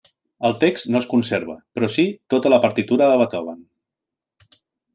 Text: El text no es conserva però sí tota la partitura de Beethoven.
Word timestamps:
El 0.47 0.53
text 0.61 0.87
no 0.93 0.99
es 1.01 1.07
conserva 1.11 1.57
però 1.79 1.89
sí 1.97 2.05
tota 2.35 2.53
la 2.55 2.61
partitura 2.65 3.11
de 3.13 3.21
Beethoven. 3.23 3.61